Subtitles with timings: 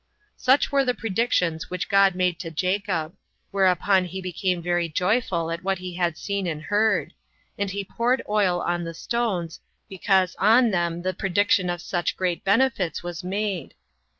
[0.29, 0.29] 3.
[0.37, 3.13] Such were the predictions which God made to Jacob;
[3.51, 7.13] whereupon he became very joyful at what he had seen and heard;
[7.55, 12.43] and he poured oil on the stones, because on them the prediction of such great
[12.43, 13.75] benefits was made.